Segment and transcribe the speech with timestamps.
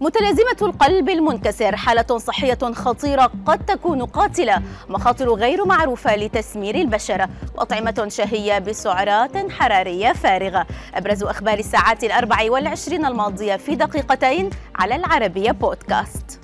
[0.00, 8.06] متلازمة القلب المنكسر حالة صحية خطيرة قد تكون قاتلة مخاطر غير معروفة لتسمير البشرة وأطعمة
[8.08, 10.66] شهية بسعرات حرارية فارغة.
[10.94, 16.40] أبرز أخبار الساعات الأربع والعشرين الماضية في دقيقتين على العربية بودكاست.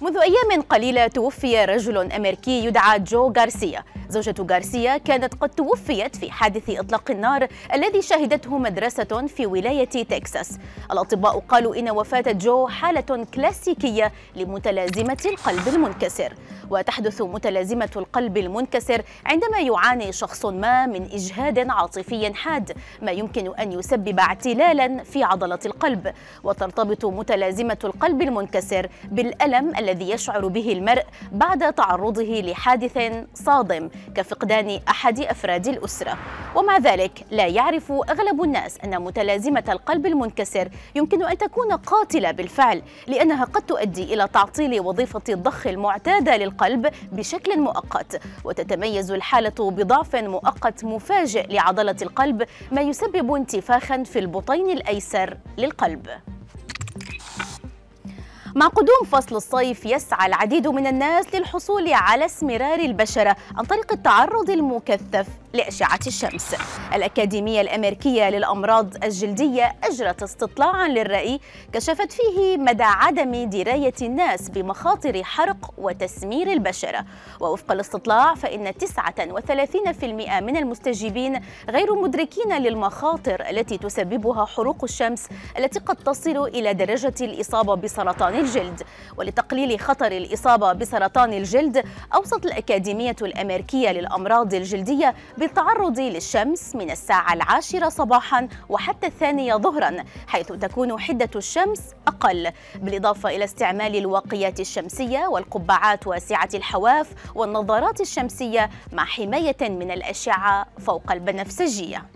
[0.00, 3.84] منذ أيام قليلة توفي رجل أمريكي يدعى جو غارسيا.
[4.16, 10.58] زوجة غارسيا كانت قد توفيت في حادث إطلاق النار الذي شهدته مدرسة في ولاية تكساس.
[10.92, 16.32] الأطباء قالوا إن وفاة جو حالة كلاسيكية لمتلازمة القلب المنكسر.
[16.70, 23.72] وتحدث متلازمة القلب المنكسر عندما يعاني شخص ما من إجهاد عاطفي حاد ما يمكن أن
[23.72, 26.12] يسبب اعتلالا في عضلة القلب.
[26.44, 33.88] وترتبط متلازمة القلب المنكسر بالألم الذي يشعر به المرء بعد تعرضه لحادث صادم.
[34.14, 36.18] كفقدان أحد أفراد الأسرة.
[36.54, 42.82] ومع ذلك لا يعرف أغلب الناس أن متلازمة القلب المنكسر يمكن أن تكون قاتلة بالفعل
[43.06, 48.20] لأنها قد تؤدي إلى تعطيل وظيفة الضخ المعتادة للقلب بشكل مؤقت.
[48.44, 56.08] وتتميز الحالة بضعف مؤقت مفاجئ لعضلة القلب ما يسبب انتفاخا في البطين الأيسر للقلب.
[58.56, 64.50] مع قدوم فصل الصيف يسعى العديد من الناس للحصول على اسمرار البشرة عن طريق التعرض
[64.50, 65.26] المكثف.
[65.56, 66.54] لأشعة الشمس.
[66.94, 71.40] الأكاديمية الأمريكية للأمراض الجلدية أجرت استطلاعا للرأي
[71.72, 77.04] كشفت فيه مدى عدم دراية الناس بمخاطر حرق وتسمير البشرة
[77.40, 80.04] ووفق الاستطلاع فإن 39%
[80.40, 85.26] من المستجيبين غير مدركين للمخاطر التي تسببها حروق الشمس
[85.58, 88.82] التي قد تصل إلى درجة الإصابة بسرطان الجلد.
[89.16, 95.14] ولتقليل خطر الإصابة بسرطان الجلد أوصت الأكاديمية الأمريكية للأمراض الجلدية
[95.46, 102.52] بالتعرض للشمس من الساعة العاشرة صباحا وحتى الثانية ظهرا حيث تكون حدة الشمس أقل.
[102.74, 111.12] بالإضافة إلى استعمال الواقيات الشمسية والقبعات واسعة الحواف والنظارات الشمسية مع حماية من الأشعة فوق
[111.12, 112.15] البنفسجية.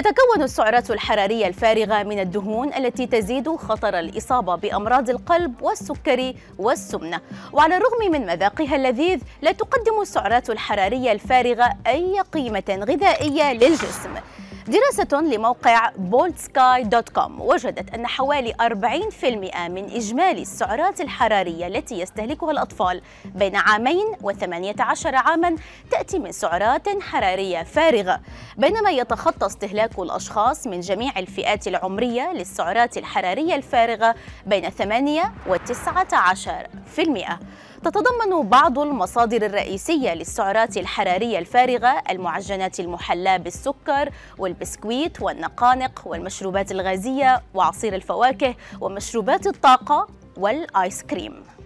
[0.00, 7.20] تتكون السعرات الحرارية الفارغة من الدهون التي تزيد خطر الإصابة بأمراض القلب والسكري والسمنة.
[7.52, 14.14] وعلى الرغم من مذاقها اللذيذ لا تقدم السعرات الحرارية الفارغة أي قيمة غذائية للجسم.
[14.68, 19.24] دراسة لموقع boldsky.com وجدت أن حوالي 40%
[19.68, 25.56] من إجمالي السعرات الحرارية التي يستهلكها الأطفال بين عامين و18 عاما
[25.90, 28.20] تأتي من سعرات حرارية فارغة
[28.56, 34.14] بينما يتخطى استهلاك الأشخاص من جميع الفئات العمرية للسعرات الحرارية الفارغة
[34.46, 37.32] بين 8 و19%
[37.84, 47.94] تتضمن بعض المصادر الرئيسية للسعرات الحرارية الفارغة المعجنات المحلاة بالسكر والبسكويت والنقانق والمشروبات الغازية وعصير
[47.94, 51.57] الفواكه ومشروبات الطاقة والآيس كريم.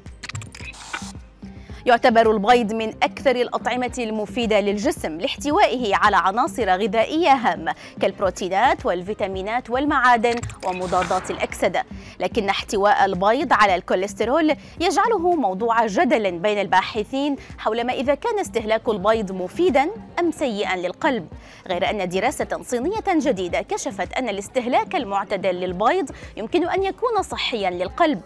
[1.86, 10.34] يعتبر البيض من أكثر الأطعمة المفيدة للجسم لاحتوائه على عناصر غذائية هامة كالبروتينات والفيتامينات والمعادن
[10.66, 11.84] ومضادات الأكسدة.
[12.20, 18.88] لكن احتواء البيض على الكوليسترول يجعله موضوع جدل بين الباحثين حول ما إذا كان استهلاك
[18.88, 19.90] البيض مفيدا
[20.22, 21.26] أم سيئا للقلب
[21.68, 28.20] غير أن دراسة صينية جديدة كشفت أن الاستهلاك المعتدل للبيض يمكن أن يكون صحيا للقلب.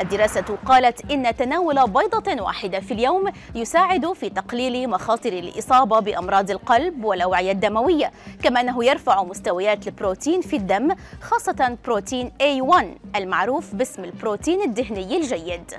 [0.00, 7.04] الدراسة قالت إن تناول بيضة واحدة في اليوم يساعد في تقليل مخاطر الإصابة بأمراض القلب
[7.04, 8.12] والأوعية الدموية
[8.42, 12.84] كما أنه يرفع مستويات البروتين في الدم خاصة بروتين A1
[13.16, 15.72] المعروف باسم البروتين الدهني الجيد.